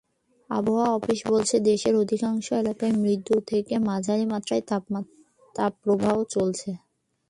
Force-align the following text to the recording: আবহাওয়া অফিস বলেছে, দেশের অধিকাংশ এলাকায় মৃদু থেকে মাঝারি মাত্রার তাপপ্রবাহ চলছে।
আবহাওয়া 0.49 0.89
অফিস 0.93 1.19
বলেছে, 1.27 1.55
দেশের 1.61 1.93
অধিকাংশ 1.95 2.47
এলাকায় 2.53 2.93
মৃদু 2.93 3.35
থেকে 3.47 3.73
মাঝারি 3.87 4.25
মাত্রার 4.25 4.61
তাপপ্রবাহ 5.55 6.15
চলছে। 6.29 6.69